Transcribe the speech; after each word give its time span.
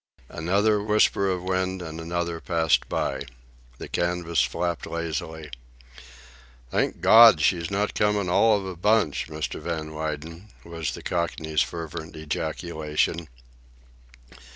Another 0.29 0.81
whisper 0.81 1.29
of 1.29 1.43
wind, 1.43 1.79
and 1.83 2.01
another, 2.01 2.39
passed 2.41 2.89
by. 2.89 3.21
The 3.77 3.87
canvas 3.87 4.41
flapped 4.41 4.87
lazily. 4.87 5.51
"Thank 6.71 7.01
Gawd 7.01 7.39
she's 7.39 7.69
not 7.69 7.93
comin' 7.93 8.27
all 8.27 8.57
of 8.57 8.65
a 8.65 8.75
bunch, 8.75 9.27
Mr. 9.27 9.61
Van 9.61 9.93
Weyden," 9.93 10.47
was 10.63 10.95
the 10.95 11.03
Cockney's 11.03 11.61
fervent 11.61 12.15
ejaculation. 12.15 13.27